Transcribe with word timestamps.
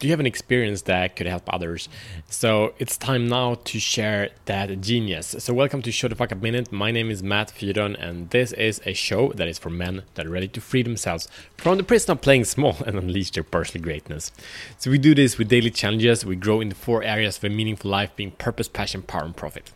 do 0.00 0.06
you 0.06 0.12
have 0.12 0.20
an 0.20 0.26
experience 0.26 0.82
that 0.82 1.14
could 1.14 1.26
help 1.26 1.42
others? 1.52 1.86
So 2.30 2.72
it's 2.78 2.96
time 2.96 3.28
now 3.28 3.56
to 3.64 3.78
share 3.78 4.30
that 4.46 4.80
genius. 4.80 5.36
So 5.38 5.52
welcome 5.52 5.82
to 5.82 5.92
Show 5.92 6.08
the 6.08 6.14
Fuck 6.14 6.32
Up 6.32 6.40
Minute. 6.40 6.72
My 6.72 6.90
name 6.90 7.10
is 7.10 7.22
Matt 7.22 7.52
Fyron, 7.54 8.02
and 8.02 8.30
this 8.30 8.52
is 8.52 8.80
a 8.86 8.94
show 8.94 9.30
that 9.34 9.46
is 9.46 9.58
for 9.58 9.68
men 9.68 10.04
that 10.14 10.26
are 10.26 10.30
ready 10.30 10.48
to 10.48 10.60
free 10.62 10.82
themselves 10.82 11.28
from 11.58 11.76
the 11.76 11.84
prison 11.84 12.12
of 12.12 12.22
playing 12.22 12.44
small 12.44 12.78
and 12.86 12.96
unleash 12.96 13.32
their 13.32 13.44
personal 13.44 13.84
greatness. 13.84 14.32
So 14.78 14.90
we 14.90 14.96
do 14.96 15.14
this 15.14 15.36
with 15.36 15.48
daily 15.48 15.70
challenges. 15.70 16.24
We 16.24 16.34
grow 16.34 16.62
in 16.62 16.70
the 16.70 16.74
four 16.74 17.02
areas 17.02 17.36
of 17.36 17.44
a 17.44 17.50
meaningful 17.50 17.90
life 17.90 18.16
being 18.16 18.30
purpose, 18.30 18.68
passion, 18.68 19.02
power, 19.02 19.24
and 19.24 19.36
profit. 19.36 19.70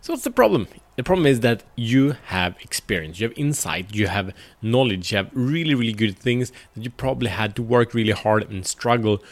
So 0.00 0.12
what's 0.12 0.24
the 0.24 0.30
problem? 0.30 0.68
The 0.96 1.02
problem 1.02 1.26
is 1.26 1.40
that 1.40 1.62
you 1.76 2.16
have 2.26 2.56
experience, 2.60 3.20
you 3.20 3.28
have 3.28 3.38
insight, 3.38 3.94
you 3.94 4.06
have 4.06 4.34
knowledge, 4.60 5.12
you 5.12 5.18
have 5.18 5.30
really, 5.32 5.74
really 5.74 5.92
good 5.92 6.18
things 6.18 6.52
that 6.74 6.84
you 6.84 6.90
probably 6.90 7.30
had 7.30 7.56
to 7.56 7.62
work 7.62 7.94
really 7.94 8.12
hard 8.12 8.50
and 8.50 8.66
struggle 8.66 9.22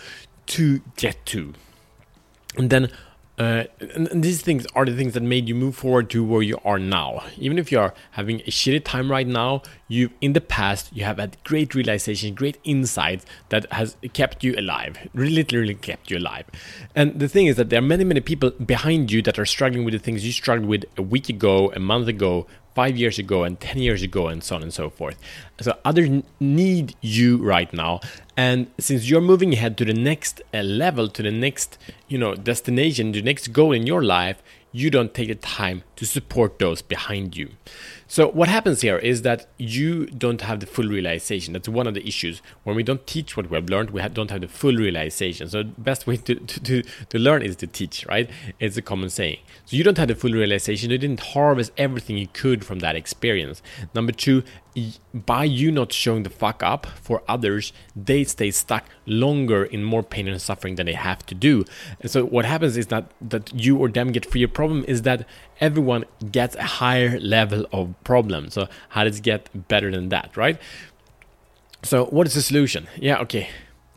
to 0.47 0.81
get 0.97 1.25
to. 1.27 1.53
And 2.57 2.71
then 2.71 2.91
uh, 3.39 3.65
and, 3.81 4.23
these 4.23 4.43
things 4.43 4.67
are 4.75 4.85
the 4.85 4.97
things 4.97 5.15
that 5.15 5.23
made 5.23 5.49
you 5.49 5.55
move 5.55 5.77
forward 5.77 6.11
to 6.11 6.25
where 6.25 6.43
you 6.43 6.59
are 6.65 6.79
now. 6.79 7.23
Even 7.37 7.59
if 7.59 7.71
you 7.71 7.79
are 7.79 7.95
having 8.13 8.41
a 8.41 8.51
shitty 8.51 8.85
time 8.85 9.11
right 9.11 9.27
now, 9.27 9.63
you 9.87 10.11
in 10.21 10.33
the 10.33 10.41
past 10.41 10.91
you 10.93 11.05
have 11.05 11.19
had 11.19 11.37
great 11.45 11.75
realization, 11.75 12.35
great 12.35 12.59
insights 12.65 13.25
that 13.51 13.71
has 13.73 13.97
kept 14.13 14.43
you 14.43 14.55
alive, 14.59 15.09
Really, 15.15 15.37
literally 15.37 15.75
kept 15.75 16.11
you 16.11 16.19
alive. 16.19 16.47
And 16.95 17.19
the 17.19 17.29
thing 17.29 17.47
is 17.47 17.57
that 17.57 17.71
there 17.71 17.79
are 17.79 17.83
many, 17.83 18.05
many 18.05 18.21
people 18.21 18.51
behind 18.51 19.13
you 19.13 19.23
that 19.23 19.39
are 19.39 19.47
struggling 19.47 19.85
with 19.85 19.93
the 19.93 20.01
things 20.01 20.27
you 20.27 20.33
struggled 20.33 20.69
with 20.69 20.85
a 20.97 21.03
week 21.03 21.29
ago, 21.29 21.73
a 21.73 21.81
month 21.81 22.09
ago, 22.09 22.47
five 22.79 22.97
years 22.97 23.19
ago 23.19 23.43
and 23.43 23.59
10 23.59 23.79
years 23.79 24.03
ago 24.05 24.29
and 24.29 24.45
so 24.45 24.55
on 24.55 24.63
and 24.63 24.73
so 24.73 24.89
forth. 24.89 25.19
So 25.61 25.77
others 25.85 26.09
need 26.39 26.95
you 27.01 27.39
right 27.39 27.73
now. 27.73 27.99
And 28.37 28.69
since 28.79 29.11
you're 29.11 29.27
moving 29.33 29.53
ahead 29.53 29.77
to 29.79 29.85
the 29.85 29.99
next 30.11 30.41
uh, 30.55 30.63
level 30.63 31.09
to 31.09 31.21
the 31.29 31.33
next 31.33 31.77
you 32.07 32.19
know 32.23 32.37
destination 32.37 33.13
the 33.13 33.23
next 33.31 33.49
goal 33.49 33.73
in 33.73 33.85
your 33.93 34.03
life 34.05 34.39
you 34.73 34.91
don't 34.91 35.15
take 35.15 35.29
the 35.29 35.35
time 35.35 35.83
to 35.97 36.05
support 36.05 36.59
those 36.59 36.83
behind 36.83 37.37
you. 37.37 37.51
So, 38.07 38.29
what 38.29 38.49
happens 38.49 38.81
here 38.81 38.99
is 38.99 39.23
that 39.23 39.47
you 39.59 40.07
don't 40.07 40.41
have 40.43 40.61
the 40.61 40.67
full 40.67 40.87
realization. 40.87 41.53
That's 41.53 41.69
one 41.69 41.87
of 41.87 41.95
the 41.95 42.07
issues. 42.07 42.41
When 42.65 42.77
we 42.77 42.83
don't 42.83 43.07
teach 43.07 43.37
what 43.37 43.51
we 43.51 43.57
have 43.57 43.69
learned, 43.69 43.91
we 43.91 44.01
don't 44.09 44.31
have 44.31 44.41
the 44.41 44.49
full 44.49 44.75
realization. 44.75 45.49
So, 45.49 45.63
the 45.63 45.81
best 45.81 46.07
way 46.07 46.17
to, 46.17 46.35
to, 46.35 46.83
to, 46.83 47.19
learn 47.19 47.43
is 47.43 47.57
to 47.57 47.67
teach, 47.67 48.07
right? 48.07 48.31
It's 48.61 48.77
a 48.77 48.83
common 48.83 49.11
saying. 49.11 49.39
So, 49.65 49.77
you 49.77 49.85
don't 49.85 49.99
have 49.99 50.09
the 50.09 50.15
full 50.15 50.33
realization. 50.33 50.91
You 50.91 50.99
didn't 50.99 51.21
harvest 51.21 51.73
everything 51.77 52.17
you 52.17 52.29
could 52.29 52.65
from 52.65 52.79
that 52.81 52.97
experience. 52.97 53.63
Number 53.95 54.13
two, 54.13 54.43
by 55.15 55.45
you 55.45 55.71
not 55.71 55.93
showing 55.93 56.23
the 56.23 56.31
fuck 56.31 56.63
up 56.63 56.87
for 56.87 57.23
others, 57.29 57.73
they 57.95 58.25
stay 58.25 58.51
stuck 58.51 58.85
longer 59.07 59.65
in 59.65 59.85
more 59.85 60.03
pain 60.03 60.29
and 60.29 60.41
suffering 60.41 60.75
than 60.77 60.87
they 60.87 60.95
have 60.95 61.25
to 61.27 61.35
do. 61.35 61.65
And 62.01 62.11
so 62.11 62.25
what 62.25 62.45
happens 62.45 62.77
is 62.77 62.87
that 62.89 63.11
that 63.21 63.53
you 63.55 63.77
or 63.77 63.89
them 63.89 64.13
get 64.13 64.25
free. 64.31 64.43
A 64.43 64.49
problem 64.49 64.85
is 64.89 65.03
that 65.03 65.27
everyone 65.61 66.05
gets 66.31 66.55
a 66.57 66.69
higher 66.81 67.19
level 67.21 67.67
of 67.73 67.95
problem. 68.05 68.51
So 68.51 68.69
how 68.91 69.05
does 69.05 69.19
it 69.19 69.23
get 69.23 69.69
better 69.69 69.91
than 69.91 70.09
that, 70.11 70.37
right? 70.37 70.59
So 71.83 72.07
what 72.07 72.27
is 72.27 72.35
the 72.35 72.43
solution? 72.43 72.89
Yeah, 72.97 73.19
okay 73.21 73.49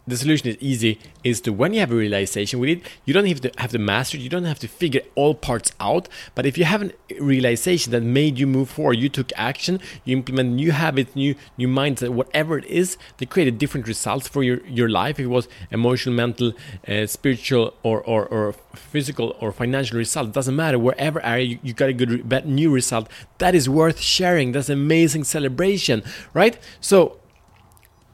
the 0.07 0.17
solution 0.17 0.47
is 0.47 0.57
easy 0.59 0.99
is 1.23 1.41
to 1.41 1.51
when 1.53 1.73
you 1.73 1.79
have 1.79 1.91
a 1.91 1.95
realization 1.95 2.59
with 2.59 2.69
it 2.69 2.81
you 3.05 3.13
don't 3.13 3.25
have 3.25 3.41
to 3.41 3.51
have 3.57 3.71
the 3.71 3.79
master 3.79 4.17
you 4.17 4.29
don't 4.29 4.45
have 4.45 4.59
to 4.59 4.67
figure 4.67 5.01
all 5.15 5.33
parts 5.33 5.71
out 5.79 6.07
but 6.35 6.45
if 6.45 6.57
you 6.57 6.65
have 6.65 6.81
a 6.81 6.91
realization 7.19 7.91
that 7.91 8.01
made 8.01 8.37
you 8.37 8.47
move 8.47 8.69
forward 8.69 8.93
you 8.93 9.09
took 9.09 9.31
action 9.35 9.79
you 10.03 10.15
implement 10.15 10.49
new 10.51 10.71
habits 10.71 11.15
new 11.15 11.35
new 11.57 11.67
mindset 11.67 12.09
whatever 12.09 12.57
it 12.57 12.65
is 12.65 12.97
they 13.17 13.25
created 13.25 13.57
different 13.57 13.87
results 13.87 14.27
for 14.27 14.43
your 14.43 14.65
your 14.67 14.89
life 14.89 15.19
if 15.19 15.25
it 15.25 15.27
was 15.27 15.47
emotional 15.69 16.15
mental 16.15 16.53
uh, 16.87 17.05
spiritual 17.05 17.73
or, 17.83 18.01
or 18.01 18.25
or 18.27 18.53
physical 18.75 19.35
or 19.39 19.51
financial 19.51 19.97
result 19.97 20.31
doesn't 20.31 20.55
matter 20.55 20.79
wherever 20.79 21.23
area 21.23 21.45
you, 21.45 21.59
you 21.63 21.73
got 21.73 21.89
a 21.89 21.93
good 21.93 22.45
new 22.45 22.71
result 22.71 23.07
that 23.37 23.53
is 23.53 23.69
worth 23.69 23.99
sharing 23.99 24.51
that's 24.51 24.69
amazing 24.69 25.23
celebration 25.23 26.03
right? 26.33 26.57
So 26.79 27.19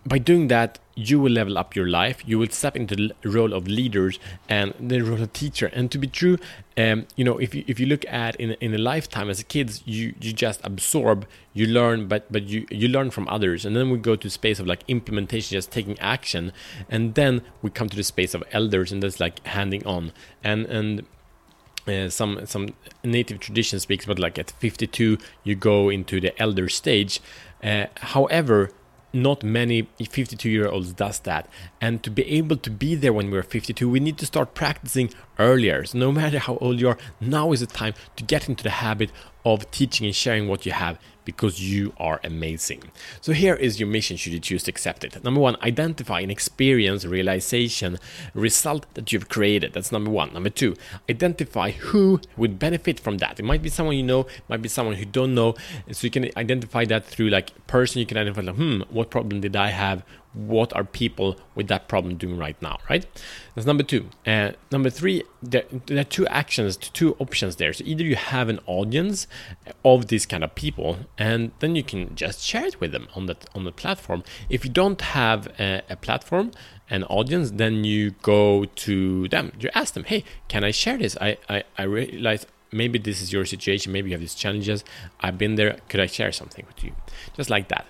by 0.06 0.18
doing 0.18 0.48
that 0.48 0.80
you 0.98 1.20
will 1.20 1.32
level 1.32 1.58
up 1.58 1.76
your 1.76 1.88
life 1.88 2.24
you 2.26 2.40
will 2.40 2.50
step 2.50 2.76
into 2.76 2.96
the 2.96 3.14
role 3.24 3.54
of 3.54 3.68
leaders 3.68 4.20
and 4.50 4.74
the 4.80 5.02
role 5.02 5.22
of 5.22 5.32
teacher. 5.34 5.68
And 5.74 5.92
to 5.92 5.98
be 5.98 6.08
true 6.08 6.38
um, 6.78 7.08
you 7.16 7.24
know 7.24 7.38
if 7.38 7.54
you 7.56 7.64
if 7.68 7.80
you 7.80 7.86
look 7.86 8.06
at 8.06 8.36
in 8.38 8.52
in 8.54 8.74
a 8.74 8.78
lifetime 8.78 9.30
as 9.30 9.40
a 9.40 9.44
kids 9.44 9.84
you 9.86 10.14
you 10.20 10.34
just 10.34 10.60
absorb 10.64 11.26
you 11.54 11.66
learn 11.66 12.08
but 12.08 12.32
but 12.32 12.44
you 12.44 12.66
you 12.70 12.88
learn 12.88 13.12
from 13.12 13.28
others. 13.28 13.66
And 13.66 13.76
then 13.76 13.90
we 13.90 13.98
go 13.98 14.16
to 14.16 14.30
space 14.30 14.60
of 14.60 14.68
like 14.68 14.84
implementation 14.88 15.56
just 15.56 15.72
taking 15.72 16.00
action. 16.00 16.52
And 16.90 17.16
then 17.16 17.42
we 17.62 17.70
come 17.70 17.90
to 17.90 17.96
the 17.96 18.04
space 18.04 18.34
of 18.34 18.44
elders 18.52 18.92
and 18.92 19.02
that's 19.04 19.20
like 19.20 19.46
handing 19.46 19.86
on. 19.86 20.12
And 20.44 20.66
and 20.66 21.06
uh, 21.88 22.10
some 22.10 22.46
some 22.46 22.74
native 23.04 23.40
tradition 23.40 23.80
speaks 23.80 24.06
about 24.06 24.20
like 24.20 24.38
at 24.38 24.52
52 24.52 25.18
you 25.44 25.56
go 25.56 25.90
into 25.90 26.20
the 26.20 26.40
elder 26.42 26.70
stage. 26.70 27.22
Uh, 27.64 27.88
however 27.98 28.72
not 29.14 29.44
many 29.44 29.88
52 30.00 30.50
year 30.50 30.68
olds 30.68 30.94
does 30.94 31.20
that. 31.20 31.50
And 31.82 32.04
to 32.04 32.10
be 32.10 32.26
able 32.26 32.58
to 32.58 32.70
be 32.70 32.96
there 32.96 33.14
when 33.14 33.32
we're 33.32 33.44
52 33.44 33.90
we 33.90 34.00
need 34.00 34.18
to 34.18 34.26
start 34.26 34.54
practicing 34.54 35.14
earlier. 35.40 35.86
So 35.86 35.98
no 35.98 36.12
matter 36.12 36.40
how 36.40 36.58
old 36.58 36.80
you 36.80 36.90
are 36.90 36.98
now 37.20 37.52
is 37.52 37.62
the 37.62 37.68
time 37.68 37.94
to 38.16 38.24
get 38.24 38.50
into 38.50 38.64
the 38.64 38.70
habit 38.70 39.12
of 39.46 39.70
teaching 39.72 40.06
and 40.06 40.16
sharing 40.16 40.48
what 40.48 40.66
you 40.66 40.72
have 40.72 41.00
because 41.28 41.62
you 41.62 41.92
are 41.98 42.22
amazing. 42.24 42.82
So 43.20 43.34
here 43.34 43.54
is 43.54 43.82
your 43.82 43.90
mission 43.90 44.16
should 44.16 44.32
you 44.32 44.40
choose 44.40 44.64
to 44.64 44.72
accept 44.72 45.04
it. 45.04 45.22
Number 45.26 45.42
one, 45.42 45.58
identify 45.62 46.22
an 46.22 46.32
experience, 46.32 47.04
realization, 47.04 48.00
result 48.34 48.86
that 48.94 49.12
you've 49.12 49.28
created. 49.28 49.74
That's 49.74 49.92
number 49.92 50.10
one. 50.10 50.34
Number 50.34 50.50
two, 50.50 50.78
identify 51.10 51.72
who 51.72 52.22
would 52.38 52.58
benefit 52.58 52.98
from 52.98 53.18
that. 53.18 53.42
It 53.42 53.44
might 53.44 53.62
be 53.62 53.68
someone 53.68 53.98
you 53.98 54.04
know, 54.04 54.26
might 54.48 54.62
be 54.62 54.70
someone 54.70 54.96
who 54.96 55.04
don't 55.04 55.36
know. 55.36 55.56
So 55.92 56.08
you 56.08 56.12
can 56.12 56.32
identify 56.38 56.86
that 56.86 57.04
through 57.06 57.28
like 57.28 57.68
person. 57.68 58.00
You 58.00 58.06
can 58.06 58.18
identify 58.18 58.44
like, 58.50 58.56
hmm, 58.56 58.80
what 58.90 59.10
problem 59.10 59.42
did 59.42 59.58
I 59.58 59.72
have? 59.72 60.06
What 60.38 60.72
are 60.76 60.84
people 60.84 61.38
with 61.56 61.68
that 61.68 61.88
problem 61.88 62.16
doing 62.16 62.38
right 62.38 62.62
now 62.62 62.78
right? 62.90 63.06
That's 63.56 63.66
number 63.66 63.84
two. 63.84 64.10
Uh, 64.26 64.52
number 64.72 64.90
three 64.90 65.24
there, 65.42 65.64
there, 65.88 66.00
are 66.00 66.04
two 66.04 66.28
actions 66.28 66.78
two 66.78 67.16
options 67.16 67.56
there. 67.56 67.74
So 67.74 67.84
either 67.86 68.04
you 68.04 68.16
have 68.16 68.50
an 68.50 68.60
audience 68.68 69.28
of 69.84 70.08
these 70.08 70.26
kind 70.26 70.44
of 70.44 70.54
people 70.56 70.98
and 71.18 71.52
then 71.60 71.76
you 71.76 71.84
can 71.84 72.16
just 72.16 72.42
share 72.42 72.66
it 72.66 72.80
with 72.80 72.92
them 72.92 73.08
on 73.16 73.26
that 73.26 73.50
on 73.56 73.64
the 73.64 73.72
platform. 73.72 74.24
If 74.50 74.64
you 74.64 74.72
don't 74.72 75.02
have 75.02 75.48
a, 75.60 75.82
a 75.90 75.96
platform 75.96 76.52
an 76.90 77.04
audience 77.06 77.52
then 77.52 77.84
you 77.84 78.12
go 78.22 78.66
to 78.66 79.28
them. 79.30 79.52
You 79.60 79.70
ask 79.74 79.94
them 79.94 80.04
hey 80.04 80.24
can 80.48 80.64
i 80.64 80.72
share 80.72 80.98
this? 80.98 81.18
I 81.20 81.38
i, 81.50 81.64
I 81.78 81.84
realize 81.84 82.46
maybe 82.72 83.00
this 83.00 83.22
is 83.22 83.32
your 83.32 83.46
situation. 83.46 83.92
Maybe 83.92 84.10
you 84.10 84.14
have 84.14 84.22
these 84.22 84.36
challenges. 84.36 84.84
I've 85.22 85.38
been 85.38 85.56
there. 85.56 85.80
Could 85.90 86.00
i 86.00 86.06
share 86.06 86.32
something 86.32 86.66
with 86.68 86.84
you? 86.84 86.94
Just 87.36 87.50
like 87.50 87.68
that. 87.70 87.88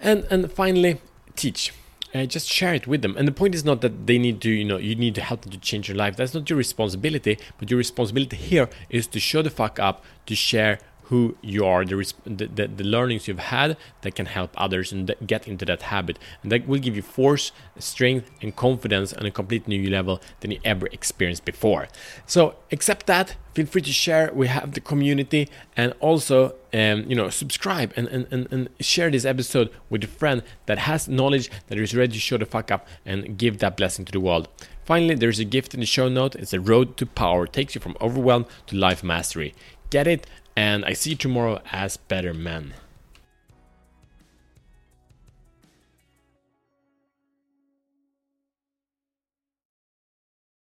And 0.00 0.26
and 0.30 0.50
finally 0.50 1.00
teach. 1.38 1.72
Uh, 2.14 2.24
just 2.24 2.48
share 2.48 2.74
it 2.74 2.86
with 2.86 3.02
them. 3.02 3.16
And 3.18 3.28
the 3.28 3.32
point 3.32 3.54
is 3.54 3.64
not 3.64 3.80
that 3.82 4.06
they 4.06 4.18
need 4.18 4.40
to, 4.40 4.50
you 4.50 4.64
know, 4.64 4.78
you 4.78 4.94
need 4.94 5.14
to 5.16 5.20
help 5.20 5.42
them 5.42 5.52
to 5.52 5.58
change 5.58 5.88
your 5.88 5.96
life. 5.96 6.16
That's 6.16 6.32
not 6.32 6.48
your 6.48 6.56
responsibility. 6.56 7.38
But 7.58 7.70
your 7.70 7.78
responsibility 7.78 8.36
here 8.36 8.70
is 8.88 9.06
to 9.08 9.20
show 9.20 9.42
the 9.42 9.50
fuck 9.50 9.78
up, 9.78 10.02
to 10.26 10.34
share 10.34 10.78
who 11.08 11.36
you 11.40 11.64
are, 11.64 11.86
the, 11.86 12.12
the, 12.26 12.68
the, 12.68 12.84
learnings 12.84 13.26
you've 13.26 13.38
had 13.38 13.78
that 14.02 14.14
can 14.14 14.26
help 14.26 14.50
others 14.56 14.92
and 14.92 15.14
get 15.26 15.48
into 15.48 15.64
that 15.64 15.82
habit. 15.82 16.18
And 16.42 16.52
that 16.52 16.68
will 16.68 16.78
give 16.78 16.96
you 16.96 17.02
force, 17.02 17.50
strength, 17.78 18.30
and 18.42 18.54
confidence 18.54 19.14
on 19.14 19.24
a 19.24 19.30
complete 19.30 19.66
new 19.66 19.88
level 19.88 20.20
than 20.40 20.50
you 20.50 20.60
ever 20.64 20.86
experienced 20.88 21.46
before. 21.46 21.88
So, 22.26 22.56
accept 22.70 23.06
that. 23.06 23.36
Feel 23.54 23.64
free 23.64 23.82
to 23.82 23.92
share. 23.92 24.30
We 24.34 24.48
have 24.48 24.72
the 24.72 24.80
community 24.80 25.48
and 25.76 25.94
also, 25.98 26.54
um, 26.74 27.04
you 27.08 27.16
know, 27.16 27.30
subscribe 27.30 27.94
and, 27.96 28.06
and, 28.08 28.26
and, 28.30 28.52
and 28.52 28.68
share 28.78 29.10
this 29.10 29.24
episode 29.24 29.70
with 29.88 30.04
a 30.04 30.08
friend 30.08 30.42
that 30.66 30.78
has 30.78 31.08
knowledge, 31.08 31.50
that 31.68 31.78
is 31.78 31.94
ready 31.94 32.12
to 32.12 32.20
show 32.20 32.36
the 32.36 32.44
fuck 32.44 32.70
up 32.70 32.86
and 33.06 33.38
give 33.38 33.58
that 33.60 33.78
blessing 33.78 34.04
to 34.04 34.12
the 34.12 34.20
world. 34.20 34.48
Finally, 34.84 35.14
there's 35.14 35.38
a 35.38 35.44
gift 35.44 35.72
in 35.72 35.80
the 35.80 35.86
show 35.86 36.08
note. 36.08 36.34
It's 36.34 36.52
a 36.52 36.60
road 36.60 36.98
to 36.98 37.06
power. 37.06 37.44
It 37.44 37.54
takes 37.54 37.74
you 37.74 37.80
from 37.80 37.96
overwhelm 38.00 38.44
to 38.66 38.76
life 38.76 39.02
mastery. 39.02 39.54
Get 39.90 40.06
it 40.06 40.26
and 40.58 40.84
I 40.84 40.92
see 40.92 41.14
tomorrow 41.14 41.62
as 41.70 41.96
better 41.96 42.34
men. 42.34 42.74